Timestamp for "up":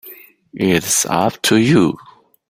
1.05-1.39